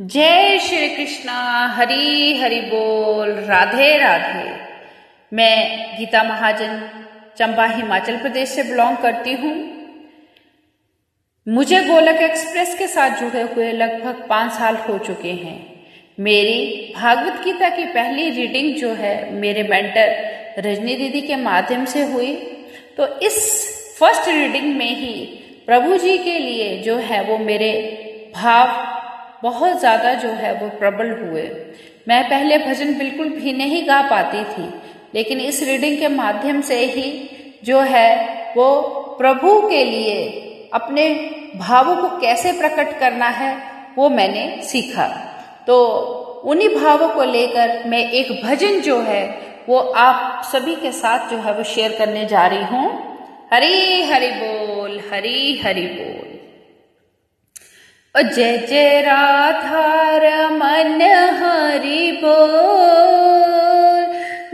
[0.00, 4.50] जय श्री कृष्णा, हरी हरि बोल, राधे राधे।
[5.32, 6.90] मैं गीता महाजन,
[7.38, 9.54] चंबा हिमाचल प्रदेश से बिलोंग करती हूँ।
[11.48, 15.84] मुझे गोलक एक्सप्रेस के साथ जुड़े हुए लगभग पाँच साल हो चुके हैं।
[16.20, 22.02] मेरी भागवत गीता की पहली रीडिंग जो है, मेरे मेंटर रजनी दीदी के माध्यम से
[22.02, 22.34] हुई।
[22.96, 23.38] तो इस
[24.00, 25.14] फ़र्स्ट रीडिंग में ही
[25.66, 27.72] प्रभु जी के लिए जो है, वो मेरे
[28.34, 28.97] भाव
[29.42, 31.42] बहुत ज़्यादा जो है वो प्रबल हुए।
[32.08, 34.68] मैं पहले भजन बिल्कुल भी नहीं गा पाती थी,
[35.14, 37.10] लेकिन इस रीडिंग के माध्यम से ही
[37.64, 38.10] जो है
[38.56, 38.68] वो
[39.18, 40.16] प्रभु के लिए,
[40.74, 41.08] अपने
[41.56, 43.56] भावों को कैसे प्रकट करना है,
[43.98, 45.06] वो मैंने सीखा।
[45.66, 45.76] तो
[46.44, 49.24] उन्हीं भावों को लेकर मैं एक भजन जो है,
[49.68, 52.86] वो आप सभी के साथ जो है वो शेयर करने जा रही हूँ।
[53.52, 56.37] हरी हरि बोल, हरी हरि बोल।
[58.22, 61.02] जय जय राधा रमन
[61.42, 64.06] हरि बोल।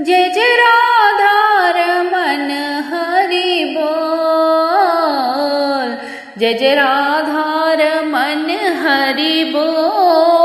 [0.04, 2.50] जय जय राधा रमन
[2.92, 3.84] हरि बोल।
[6.38, 8.50] जय जय राधा रमन
[8.82, 10.43] हरि बोल।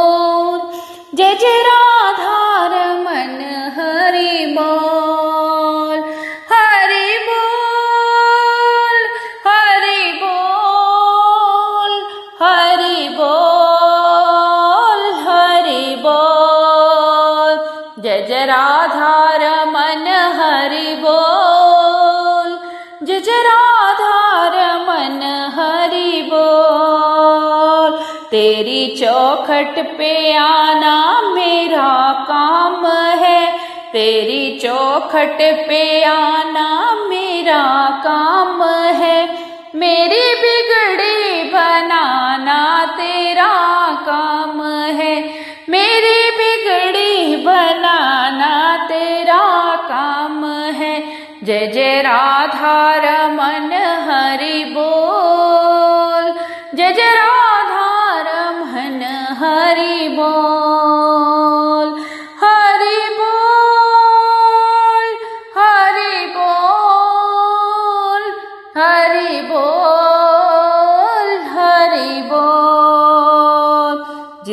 [28.69, 32.87] तेरी चौखट पे आना मेरा काम
[33.19, 33.57] है।
[33.93, 35.37] तेरी चौखट
[35.69, 39.37] पे आना मेरा काम है।
[39.75, 45.29] मेरी बिगड़ी बनाना तेरा काम है।
[45.69, 51.03] मेरी बिगड़ी बनाना तेरा काम है।
[51.43, 53.73] जय जय राधा रमन,
[54.09, 54.88] हरि बोल।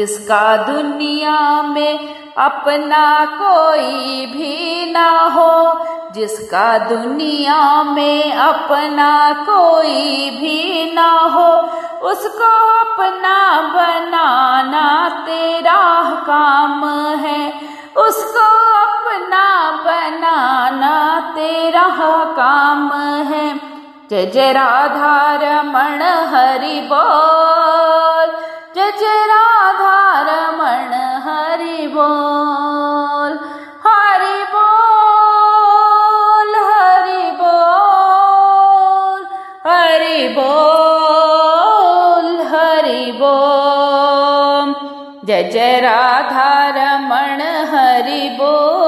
[0.07, 1.99] जिसका दुनिया में
[2.35, 5.81] अपना कोई भी ना हो,
[6.13, 11.57] जिसका दुनिया में अपना कोई भी ना हो,
[12.09, 16.85] उसको अपना बनाना तेरा काम
[17.15, 17.53] है।
[17.97, 21.89] उसको अपना बनाना तेरा
[22.25, 23.61] काम है।
[24.11, 26.03] जय जय राधा रमण
[26.35, 26.81] हरि
[28.77, 30.93] बोल जय जय राधा रमण,
[31.25, 33.39] हरि बोल
[33.87, 39.21] हरि बोल हरि बोल
[39.67, 44.75] हरि बोल हरि बोल।
[45.27, 47.41] जय जय राधा रमण,
[47.75, 48.86] हरि बोल।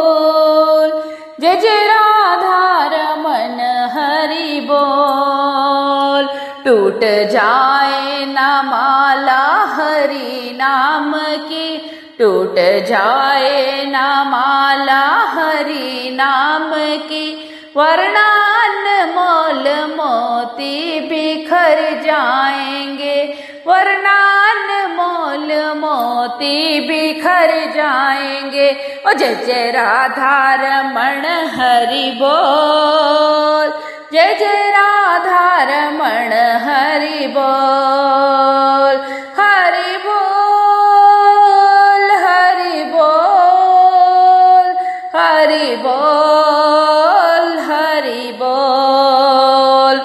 [6.69, 11.79] टूट जाए ना माला हरि नाम की।
[12.19, 23.35] टूट जाए ना माला हरि नाम की। वर्णान मोल मोती बिखर जाएँगे।
[23.67, 35.63] वर्णान मोल मोती बिखर जाएँगे। ओ जय जय राधा रमण हरि बोल। जय जय राधा
[35.63, 36.33] रमण
[36.63, 38.97] हरि बोल
[39.39, 44.77] हरि बोल हरि बोल
[45.17, 50.01] हरि बोल हरि बोल।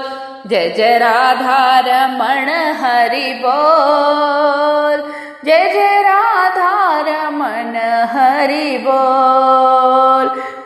[0.47, 2.49] जय जय राधा राधा रमण
[2.81, 5.03] हरि बोल,
[5.45, 7.75] जय जय राधा रमन
[8.11, 9.52] हरि बोल।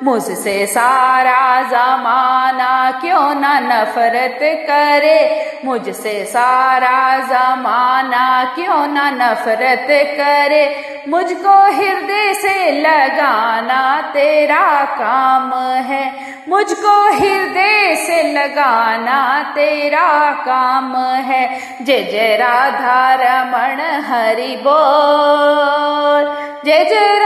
[0.07, 5.51] मुझसे सारा जमाना क्यों न नफरत करे?
[5.65, 10.83] मुझसे सारा जमाना क्यों न नफरत करे?
[11.09, 16.13] मुझको हृदय से लगाना तेरा काम है।
[16.49, 27.16] मुझको हृदय से लगाना तेरा काम है। जय जय राधा रमण हरि बोल। जय जय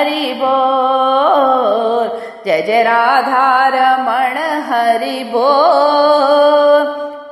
[0.00, 2.06] हरि बोल
[2.46, 6.84] जय जय राधा रमण हरि बोल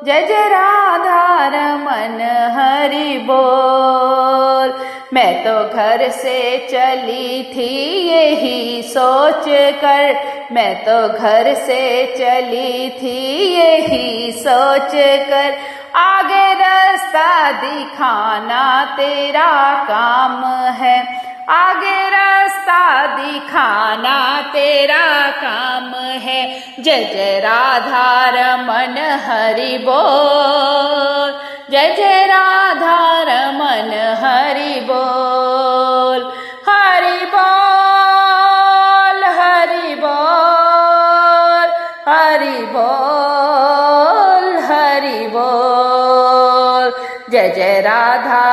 [0.06, 2.20] जय जय राधा रमन
[2.56, 4.74] हरि बोल
[5.14, 7.72] मैं तो घर से चली थी,
[8.08, 9.44] यही सोच
[9.80, 10.14] कर।
[10.52, 14.90] मैं तो घर से चली थी, यही सोच
[15.30, 15.56] कर।
[15.96, 21.17] आगे रास्ता दिखाना तेरा काम है।
[21.50, 28.96] आगे रास्ता दिखाना तेरा काम है। जय जय राधा रमन
[29.26, 31.30] हरि बोल।
[31.70, 36.20] जय जय राधा रमन हरि बोल।
[36.68, 41.68] हरि बोल हरि बोल
[42.08, 46.92] हरि बोल हरि बोल।
[47.30, 48.47] जय जय राधा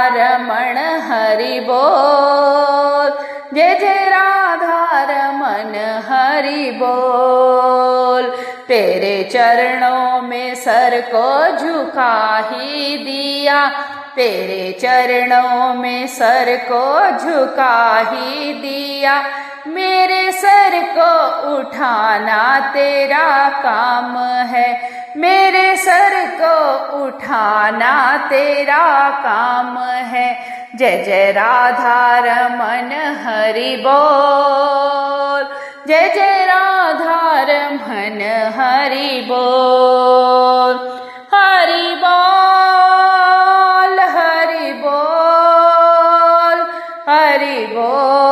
[3.85, 8.37] राधा रमन, हरि बोल।
[8.67, 13.69] तेरे चरणों में सर को झुका ही दिया।
[14.15, 19.23] तेरे चरणों में सर को झुका ही दिया।
[19.67, 30.39] मेरे सर को उठाना तेरा काम है। मेरे सर को उठाना तेरा काम है।
[30.75, 35.47] जय जय राधा रमन हरि बोल।
[35.87, 38.21] जय जय राधा रमन
[38.59, 40.99] हरि बोल।
[41.33, 46.67] हरि बोल हरि बोल
[47.09, 48.24] हरि बोल।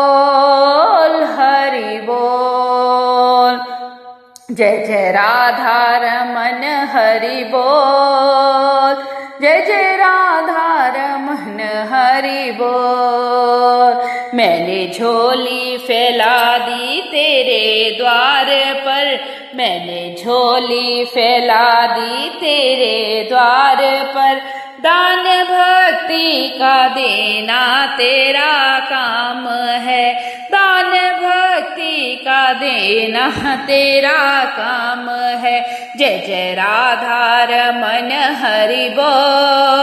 [4.57, 9.03] जय जय राधा रमन हरि बोल।
[9.41, 11.59] जय जय राधा रमन
[11.91, 19.19] हरि बोल। मैंने झोली फैला दी तेरे द्वार पर।
[19.55, 23.77] मैंने झोली फैला दी तेरे द्वार
[24.15, 30.13] पर। दान भक्ति का देना तेरा काम है।
[30.51, 38.11] दान भक्ति का देना तेरा काम है। जय जय राधा रमन
[38.43, 39.82] हरि बोल।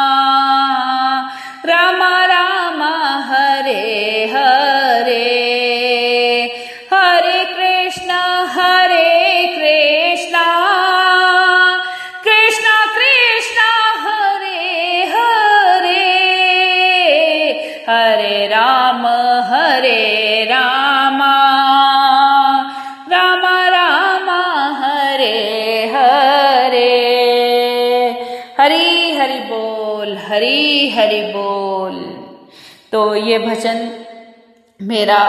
[30.91, 31.99] हरि बोल।
[32.91, 34.05] तो ये भजन
[34.79, 35.19] मेरा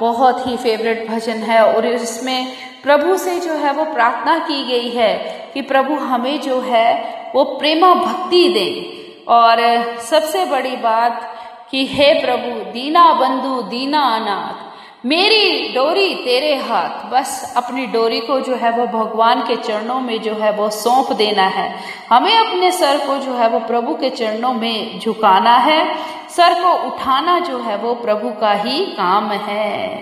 [0.00, 2.48] बहुत ही फेवरेट भजन है और इसमें
[2.82, 5.12] प्रभु से जो है वो प्रार्थना की गई है
[5.54, 6.88] कि प्रभु हमें जो है
[7.34, 8.96] वो प्रेमा भक्ति दें।
[9.28, 9.60] और
[10.00, 11.32] सबसे बड़ी बात
[11.70, 14.65] कि हे प्रभु, दीना बंधु दीना अनाथ
[15.04, 20.20] मेरी डोरी तेरे हाथ। बस अपनी डोरी को जो है वो भगवान के चरणों में
[20.22, 21.68] जो है वो सौंप देना है।
[22.08, 25.84] हमें अपने सर को जो है वो प्रभु के चरणों में झुकाना है।
[26.28, 30.00] सर को उठाना जो है वो प्रभु का ही काम है।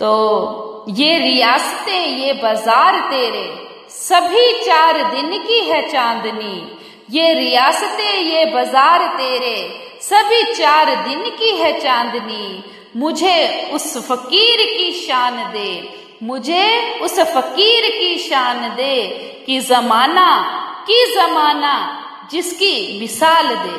[0.00, 3.44] तो ये रियासतें, ये बाज़ार तेरे,
[3.90, 6.78] सभी चार दिन की है चांदनी।
[7.10, 9.56] ये रियासतें, ये बाज़ार तेरे,
[10.02, 12.64] सभी चार दिन की है चांदनी।
[12.96, 19.08] मुझे उस फकीर की शान दे, मुझे उस फकीर की शान दे
[19.46, 20.30] कि जमाना,
[20.86, 21.96] की जमाना
[22.30, 23.78] जिसकी मिसाल दे।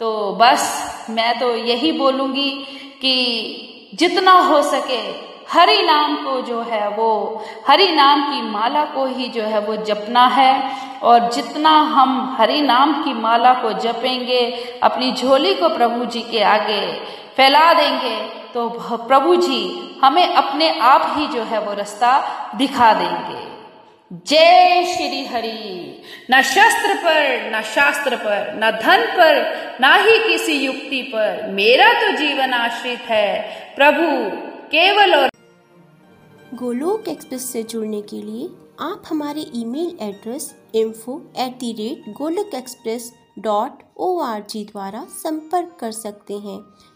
[0.00, 2.50] तो बस मैं तो यही बोलूँगी
[3.00, 9.06] कि जितना हो सके हरि नाम को जो है वो, हरि नाम की माला को
[9.06, 14.40] ही जो है वो जपना है। और जितना हम हरि नाम की माला को जपेंगे,
[14.82, 18.16] अपनी झोली को प्रभु जी के आगे फैला देंगे
[18.54, 18.68] तो
[19.08, 19.62] प्रभु जी
[20.02, 22.12] हमें अपने आप ही जो है वो रास्ता
[22.56, 23.40] दिखा देंगे।
[24.26, 30.52] जय श्री हरि। न शस्त्र पर, न शास्त्र पर, न धन पर, ना ही किसी
[30.54, 34.06] युक्ति पर मेरा तो जीवन आश्रित है। प्रभु,
[34.68, 35.28] केवल और
[36.54, 38.48] गोलोक एक्सप्रेस से जुड़ने के लिए
[38.80, 45.04] आप हमारे email address info at the rate Golok express dot O R G द्वारा
[45.18, 46.58] संपर्क कर सकते हैं।